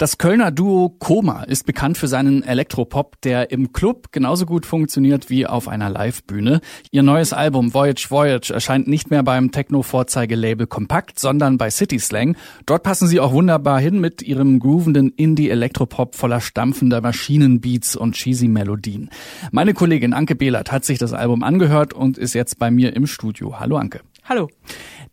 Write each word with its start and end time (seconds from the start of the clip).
Das 0.00 0.16
Kölner 0.16 0.52
Duo 0.52 0.90
Koma 0.90 1.42
ist 1.42 1.66
bekannt 1.66 1.98
für 1.98 2.06
seinen 2.06 2.44
Elektropop, 2.44 3.20
der 3.22 3.50
im 3.50 3.72
Club 3.72 4.12
genauso 4.12 4.46
gut 4.46 4.64
funktioniert 4.64 5.28
wie 5.28 5.44
auf 5.44 5.66
einer 5.66 5.90
Livebühne. 5.90 6.60
Ihr 6.92 7.02
neues 7.02 7.32
Album 7.32 7.74
Voyage 7.74 8.08
Voyage 8.08 8.54
erscheint 8.54 8.86
nicht 8.86 9.10
mehr 9.10 9.24
beim 9.24 9.50
Techno-Vorzeigelabel 9.50 10.68
Kompakt, 10.68 11.18
sondern 11.18 11.58
bei 11.58 11.70
City 11.70 11.98
Slang. 11.98 12.36
Dort 12.64 12.84
passen 12.84 13.08
sie 13.08 13.18
auch 13.18 13.32
wunderbar 13.32 13.80
hin 13.80 14.00
mit 14.00 14.22
ihrem 14.22 14.60
groovenden 14.60 15.10
Indie-Elektropop 15.10 16.14
voller 16.14 16.40
stampfender 16.40 17.00
Maschinenbeats 17.00 17.96
und 17.96 18.14
cheesy 18.14 18.46
Melodien. 18.46 19.10
Meine 19.50 19.74
Kollegin 19.74 20.12
Anke 20.12 20.36
Behlert 20.36 20.70
hat 20.70 20.84
sich 20.84 20.98
das 20.98 21.12
Album 21.12 21.42
angehört 21.42 21.92
und 21.92 22.18
ist 22.18 22.34
jetzt 22.34 22.60
bei 22.60 22.70
mir 22.70 22.94
im 22.94 23.08
Studio. 23.08 23.58
Hallo 23.58 23.76
Anke. 23.76 24.02
Hallo. 24.28 24.50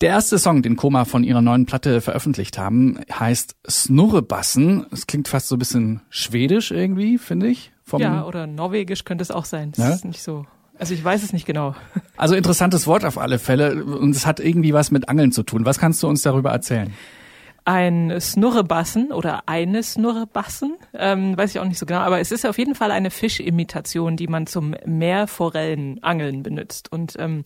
Der 0.01 0.09
erste 0.09 0.37
Song, 0.37 0.61
den 0.61 0.75
Koma 0.75 1.05
von 1.05 1.23
ihrer 1.23 1.41
neuen 1.41 1.65
Platte 1.65 2.01
veröffentlicht 2.01 2.57
haben, 2.57 2.99
heißt 3.09 3.55
Snurrebassen. 3.65 4.87
Es 4.91 5.07
klingt 5.07 5.29
fast 5.29 5.47
so 5.47 5.55
ein 5.55 5.59
bisschen 5.59 6.01
schwedisch 6.09 6.71
irgendwie, 6.71 7.17
finde 7.17 7.47
ich. 7.47 7.71
Ja, 7.97 8.25
oder 8.25 8.45
norwegisch 8.45 9.05
könnte 9.05 9.21
es 9.21 9.31
auch 9.31 9.45
sein. 9.45 9.71
Das 9.71 9.85
ja? 9.85 9.93
ist 9.93 10.03
nicht 10.03 10.21
so. 10.21 10.45
Also 10.77 10.93
ich 10.93 11.01
weiß 11.01 11.23
es 11.23 11.31
nicht 11.31 11.45
genau. 11.45 11.75
Also 12.17 12.35
interessantes 12.35 12.87
Wort 12.87 13.05
auf 13.05 13.17
alle 13.17 13.39
Fälle 13.39 13.85
und 13.85 14.13
es 14.13 14.25
hat 14.25 14.41
irgendwie 14.41 14.73
was 14.73 14.91
mit 14.91 15.07
Angeln 15.07 15.31
zu 15.31 15.43
tun. 15.43 15.65
Was 15.65 15.79
kannst 15.79 16.03
du 16.03 16.07
uns 16.07 16.21
darüber 16.21 16.51
erzählen? 16.51 16.93
Ein 17.65 18.13
Snurrebassen 18.21 19.11
oder 19.11 19.43
eine 19.47 19.81
Snurrebassen, 19.81 20.77
ähm, 20.93 21.35
weiß 21.35 21.49
ich 21.49 21.59
auch 21.59 21.65
nicht 21.65 21.79
so 21.79 21.87
genau, 21.87 21.99
aber 21.99 22.19
es 22.19 22.31
ist 22.31 22.45
auf 22.45 22.59
jeden 22.59 22.75
Fall 22.75 22.91
eine 22.91 23.09
Fischimitation, 23.09 24.17
die 24.17 24.27
man 24.27 24.45
zum 24.45 24.75
Meerforellenangeln 24.85 26.43
benutzt. 26.43 26.91
Und 26.91 27.15
ähm, 27.19 27.43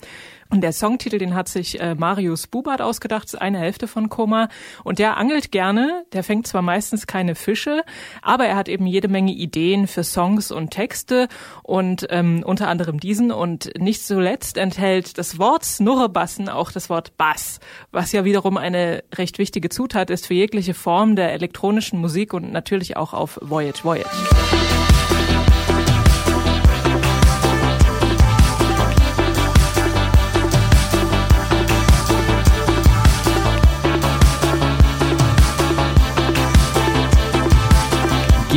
und 0.51 0.61
der 0.61 0.73
Songtitel, 0.73 1.19
den 1.19 1.35
hat 1.35 1.47
sich 1.47 1.79
äh, 1.79 1.93
Marius 1.93 2.47
Bubert 2.47 2.81
ausgedacht, 2.81 3.25
ist 3.25 3.39
eine 3.39 3.59
Hälfte 3.59 3.87
von 3.87 4.09
Koma. 4.09 4.49
Und 4.83 4.97
der 4.97 5.17
angelt 5.17 5.51
gerne, 5.51 6.05
der 6.11 6.23
fängt 6.23 6.47
zwar 6.47 6.63
meistens 6.63 7.05
keine 7.05 7.35
Fische, 7.35 7.83
aber 8.23 8.45
er 8.45 8.55
hat 8.55 8.67
eben 8.67 8.87
jede 8.87 9.09
Menge 9.09 9.31
Ideen 9.31 9.85
für 9.85 10.03
Songs 10.03 10.51
und 10.51 10.71
Texte 10.71 11.27
und 11.61 12.07
ähm, 12.09 12.41
unter 12.43 12.67
anderem 12.67 12.99
diesen. 12.99 13.31
Und 13.31 13.69
nicht 13.77 14.03
zuletzt 14.03 14.57
enthält 14.57 15.19
das 15.19 15.37
Wort 15.37 15.63
Snurrebassen 15.63 16.49
auch 16.49 16.71
das 16.71 16.89
Wort 16.89 17.15
Bass, 17.15 17.59
was 17.91 18.11
ja 18.11 18.25
wiederum 18.25 18.57
eine 18.57 19.03
recht 19.13 19.37
wichtige 19.37 19.69
Zutat 19.69 20.08
ist 20.09 20.27
für 20.27 20.33
jegliche 20.33 20.73
Form 20.73 21.15
der 21.15 21.33
elektronischen 21.33 21.99
Musik 21.99 22.33
und 22.33 22.51
natürlich 22.51 22.97
auch 22.97 23.13
auf 23.13 23.39
Voyage 23.41 23.83
Voyage. 23.83 24.58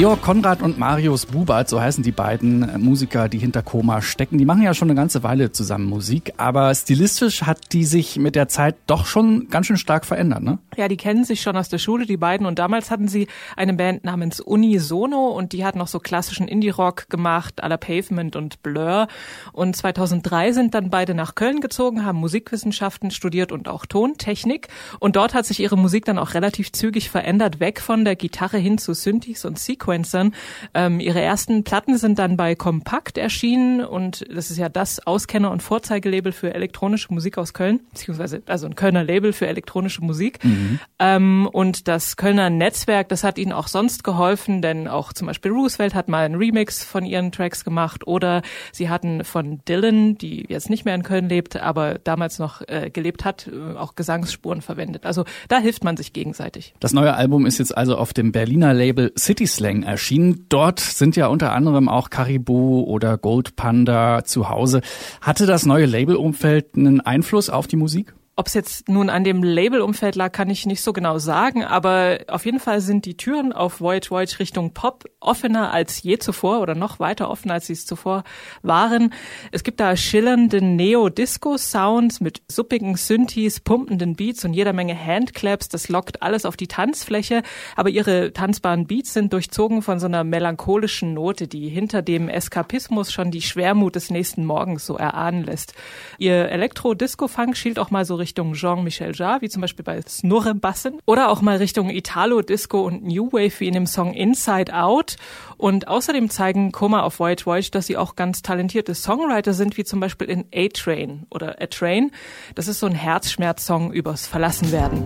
Georg 0.03 0.21
Konrad 0.21 0.63
und 0.63 0.81
Marius 0.81 1.27
Bubert, 1.27 1.69
so 1.69 1.81
heißen 1.81 2.03
die 2.03 2.11
beiden 2.11 2.83
Musiker, 2.83 3.29
die 3.29 3.39
hinter 3.39 3.63
Koma 3.63 4.03
stecken. 4.03 4.37
Die 4.37 4.45
machen 4.45 4.63
ja 4.63 4.75
schon 4.75 4.91
eine 4.91 4.99
ganze 4.99 5.23
Weile 5.23 5.53
zusammen 5.53 5.85
Musik, 5.85 6.33
aber 6.39 6.75
stilistisch 6.75 7.43
hat 7.43 7.73
die 7.73 7.85
sich 7.85 8.17
mit 8.17 8.35
der 8.35 8.49
Zeit 8.49 8.75
doch 8.89 9.07
schon 9.07 9.47
ganz 9.49 9.69
schön 9.69 9.77
stark 9.77 10.05
verändert, 10.05 10.43
ne? 10.43 10.59
Ja, 10.77 10.89
die 10.89 10.97
kennen 10.97 11.23
sich 11.23 11.41
schon 11.41 11.57
aus 11.57 11.69
der 11.69 11.79
Schule, 11.79 12.05
die 12.05 12.17
beiden. 12.17 12.49
Und 12.49 12.59
damals 12.59 12.91
hatten 12.91 13.07
sie 13.07 13.29
eine 13.57 13.75
Band 13.75 14.03
namens 14.03 14.41
Unisono 14.41 15.29
und 15.29 15.53
die 15.53 15.65
hat 15.65 15.77
noch 15.77 15.87
so 15.87 16.01
klassischen 16.01 16.49
Indie-Rock 16.49 17.09
gemacht, 17.09 17.63
à 17.63 17.69
la 17.69 17.77
Pavement 17.77 18.35
und 18.35 18.61
Blur. 18.65 19.07
Und 19.53 19.77
2003 19.77 20.51
sind 20.51 20.75
dann 20.75 20.91
beide 20.91 21.15
nach 21.15 21.37
Köln 21.37 21.61
gezogen, 21.61 22.05
haben 22.05 22.19
Musikwissenschaften 22.19 23.13
studiert 23.13 23.53
und 23.53 23.69
auch 23.69 23.87
Tontechnik. 23.87 24.67
Und 24.99 25.15
dort 25.15 25.33
hat 25.33 25.47
sich 25.47 25.61
ihre 25.61 25.79
Musik 25.79 26.07
dann 26.07 26.19
auch 26.19 26.35
relativ 26.35 26.73
zügig 26.73 27.09
verändert, 27.09 27.61
weg 27.61 27.81
von 27.81 28.05
der 28.05 28.17
Gitarre 28.17 28.59
hin 28.59 28.79
zu 28.79 28.95
Synthes 28.95 29.45
und 29.45 29.61
Sequences 29.61 29.92
Sequencern. 29.93 30.35
Ähm, 30.75 31.01
ihre 31.01 31.21
ersten 31.21 31.65
Platten 31.65 31.97
sind 31.97 32.19
dann 32.19 32.37
bei 32.37 32.55
Kompakt 32.55 33.19
erschienen 33.19 33.85
und 33.85 34.25
das 34.35 34.51
ist 34.51 34.59
ja 34.59 34.69
das 34.69 35.07
Auskenner- 35.07 35.51
und 35.51 35.63
Vorzeigelabel 35.63 36.33
für 36.33 36.55
elektronische 36.55 37.13
Musik 37.13 37.39
aus 37.39 37.53
Köln, 37.53 37.81
beziehungsweise 37.91 38.43
also 38.47 38.67
ein 38.67 38.75
Kölner 38.75 39.05
Label 39.05 39.33
für 39.33 39.47
elektronische 39.47 40.03
Musik. 40.03 40.43
Mhm. 40.45 40.79
Ähm, 40.99 41.49
und 41.53 41.89
das 41.89 42.17
Kölner 42.17 42.51
Netzwerk, 42.51 43.09
das 43.09 43.25
hat 43.25 43.39
ihnen 43.39 43.53
auch 43.53 43.69
sonst 43.69 44.05
geholfen, 44.05 44.63
denn 44.63 44.89
auch 44.89 45.13
zum 45.13 45.27
Beispiel 45.27 45.53
Roosevelt 45.53 45.95
hat 45.95 46.09
mal 46.09 46.25
einen 46.25 46.37
Remix 46.37 46.85
von 46.85 47.05
ihren 47.05 47.33
Tracks 47.33 47.65
gemacht 47.65 48.07
oder 48.07 48.43
sie 48.73 48.89
hatten 48.89 49.25
von 49.25 49.61
Dylan, 49.69 50.17
die 50.17 50.47
jetzt 50.49 50.71
nicht 50.71 50.85
mehr 50.85 50.95
in 50.95 51.03
Köln 51.03 51.29
lebt, 51.29 51.57
aber 51.57 51.99
damals 51.99 52.39
noch 52.39 52.63
äh, 52.67 52.91
gelebt 52.91 53.25
hat, 53.25 53.49
äh, 53.49 53.77
auch 53.77 53.95
Gesangsspuren 53.95 54.63
verwendet. 54.63 55.07
Also 55.07 55.25
da 55.49 55.59
hilft 55.59 55.85
man 55.85 55.97
sich 55.97 56.13
gegenseitig. 56.13 56.75
Das 56.81 56.93
neue 56.93 57.15
Album 57.15 57.47
ist 57.47 57.59
jetzt 57.59 57.77
also 57.77 57.97
auf 57.97 58.13
dem 58.13 58.33
Berliner 58.33 58.73
Label 58.73 59.13
City 59.19 59.47
Slang 59.47 59.82
Erschienen. 59.83 60.47
Dort 60.49 60.81
sind 60.81 61.17
ja 61.17 61.27
unter 61.27 61.53
anderem 61.53 61.89
auch 61.89 62.11
Caribou 62.11 62.83
oder 62.85 63.19
Gold 63.19 63.57
Panda 63.57 64.25
zu 64.25 64.49
Hause. 64.49 64.81
Hatte 65.21 65.47
das 65.47 65.67
neue 65.67 65.87
Labelumfeld 65.87 66.77
einen 66.77 67.01
Einfluss 67.01 67.51
auf 67.51 67.67
die 67.67 67.77
Musik? 67.77 68.15
Ob 68.35 68.47
es 68.47 68.55
jetzt 68.55 68.89
nun 68.89 69.11
an 69.11 69.25
dem 69.25 69.43
Labelumfeld 69.43 70.17
lag, 70.17 70.33
kann 70.33 70.49
ich 70.49 70.65
nicht 70.65 70.81
so 70.81 70.95
genau 70.95 71.19
sagen, 71.19 71.65
aber 71.65 72.21
auf 72.29 72.47
jeden 72.47 72.61
Fall 72.61 72.81
sind 72.81 73.05
die 73.05 73.19
Türen 73.19 73.53
auf 73.53 73.83
Voyage 73.83 74.11
Voyage 74.11 74.39
Richtung 74.39 74.73
Pop 74.73 75.05
offener 75.21 75.71
als 75.71 76.03
je 76.03 76.17
zuvor 76.19 76.61
oder 76.61 76.75
noch 76.75 76.99
weiter 76.99 77.29
offen, 77.29 77.51
als 77.51 77.67
sie 77.67 77.75
es 77.75 77.85
zuvor 77.85 78.25
waren. 78.63 79.13
Es 79.51 79.65
gibt 79.65 79.81
da 79.81 79.97
schillernde 79.97 80.63
Neo-Disco-Sounds 80.63 82.21
mit 82.21 82.41
suppigen 82.51 82.97
Synthes, 82.97 83.61
pumpenden 83.61 84.17
Beats 84.17 84.47
und 84.47 84.55
jeder 84.55 84.73
Menge 84.73 84.99
Handclaps. 84.99 85.69
Das 85.69 85.91
lockt 85.91 86.23
alles 86.23 86.47
auf 86.47 86.57
die 86.57 86.69
Tanzfläche, 86.69 87.43
aber 87.77 87.91
ihre 87.91 88.33
tanzbaren 88.33 88.87
Beats 88.87 89.13
sind 89.13 89.35
durchzogen 89.35 89.83
von 89.83 90.01
so 90.01 90.07
einer 90.07 90.25
melancholischen 90.25 91.13
Note, 91.13 91.49
die 91.49 91.69
hinter 91.69 92.01
dem 92.01 92.31
Eskapismus 92.31 93.13
schon 93.13 93.31
die 93.31 93.43
Schwermut 93.43 93.95
des 93.95 94.09
nächsten 94.09 94.47
Morgens 94.47 94.87
so 94.87 94.97
erahnen 94.97 95.45
lässt. 95.45 95.75
Ihr 96.17 96.49
Elektro-Disco-Funk 96.49 97.59
schielt 97.59 97.79
auch 97.79 97.91
mal 97.91 98.07
so 98.07 98.22
Richtung 98.23 98.55
Jean-Michel 98.55 99.15
Jarre, 99.15 99.43
wie 99.43 99.49
zum 99.49 99.61
Beispiel 99.61 99.85
bei 99.85 100.01
Snurrebassen, 100.01 101.01
oder 101.05 101.29
auch 101.29 101.43
mal 101.43 101.57
Richtung 101.57 101.91
Italo-Disco 101.91 102.81
und 102.81 103.05
New 103.05 103.33
Wave, 103.33 103.53
wie 103.59 103.67
in 103.67 103.75
dem 103.75 103.87
Song 103.87 104.15
Inside 104.15 104.75
Out. 104.75 105.17
Und 105.57 105.89
außerdem 105.89 106.31
zeigen 106.31 106.73
Koma 106.73 107.03
auf 107.03 107.21
White 107.21 107.45
Voice, 107.45 107.71
dass 107.71 107.87
sie 107.87 107.97
auch 107.97 108.17
ganz 108.17 108.43
talentierte 108.43 108.95
Songwriter 108.95 109.53
sind, 109.53 109.77
wie 109.77 109.85
zum 109.85 110.01
Beispiel 110.01 110.29
in 110.29 110.45
A-Train 110.55 111.27
oder 111.31 111.61
A 111.61 111.67
Train. 111.67 112.13
Das 112.55 112.69
ist 112.69 112.81
so 112.81 112.87
ein 112.87 112.95
Herzschmerz-Song 112.95 113.93
übers 113.93 114.27
Verlassenwerden. 114.27 115.03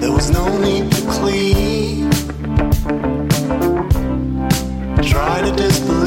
There 0.00 0.12
was 0.12 0.30
no 0.32 0.58
need 0.58 0.90
to 0.90 1.02
clean. 1.10 2.10
Try 5.02 5.42
to. 5.42 5.99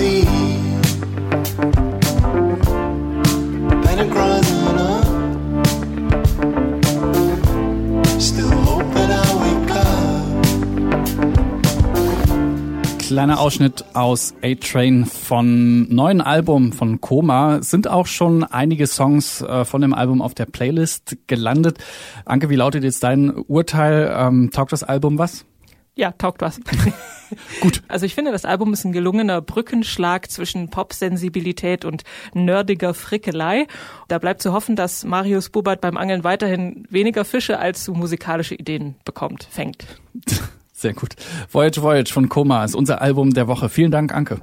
Kleiner 13.13 13.40
Ausschnitt 13.40 13.85
aus 13.94 14.34
A-Train 14.41 15.06
von 15.06 15.88
neuen 15.94 16.19
Album 16.19 16.74
von 16.74 17.00
Koma. 17.00 17.62
Sind 17.62 17.88
auch 17.88 18.07
schon 18.07 18.44
einige 18.44 18.88
Songs 18.88 19.41
äh, 19.41 19.66
von 19.66 19.81
dem 19.81 19.94
Album 19.94 20.19
auf 20.19 20.34
der 20.34 20.47
Playlist 20.47 21.16
gelandet. 21.28 21.78
Anke, 22.25 22.50
wie 22.50 22.56
lautet 22.56 22.84
jetzt 22.84 23.03
dein 23.03 23.29
Urteil? 23.29 24.12
Ähm, 24.18 24.50
taugt 24.51 24.72
das 24.72 24.81
Album 24.81 25.19
was? 25.19 25.46
Ja, 25.94 26.12
taugt 26.13 26.41
was. 26.41 26.59
Gut. 27.62 27.84
Also 27.88 28.07
ich 28.07 28.16
finde, 28.16 28.31
das 28.31 28.46
Album 28.46 28.74
ist 28.74 28.83
ein 28.83 28.94
gelungener 28.94 29.42
Brückenschlag 29.42 30.31
zwischen 30.31 30.71
Pop-Sensibilität 30.71 31.86
und 31.86 32.01
nerdiger 32.33 32.95
Frickelei. 32.95 33.68
Da 34.07 34.18
bleibt 34.18 34.42
zu 34.42 34.54
hoffen, 34.54 34.75
dass 34.75 35.04
Marius 35.04 35.51
Bubert 35.51 35.81
beim 35.81 35.98
Angeln 35.98 36.24
weiterhin 36.24 36.88
weniger 36.89 37.25
Fische 37.25 37.59
als 37.59 37.83
zu 37.83 37.94
musikalische 37.94 38.56
Ideen 38.56 38.95
bekommt, 39.06 39.48
fängt. 39.51 39.86
Sehr 40.83 40.94
gut. 40.94 41.15
Voyage 41.50 41.81
Voyage 41.81 42.12
von 42.12 42.27
Koma 42.27 42.65
ist 42.65 42.75
unser 42.75 43.01
Album 43.01 43.33
der 43.33 43.47
Woche. 43.47 43.69
Vielen 43.69 43.89
Dank, 43.89 44.13
Anke. 44.13 44.41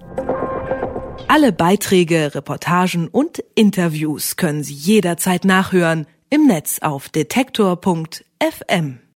Alle 1.29 1.53
Beiträge, 1.53 2.35
Reportagen 2.35 3.09
und 3.09 3.45
Interviews 3.55 4.37
können 4.37 4.65
Sie 4.65 4.73
jederzeit 4.73 5.45
nachhören 5.45 6.07
im 6.31 6.47
Netz 6.47 6.79
auf 6.81 7.11
detektor.fm. 7.11 9.01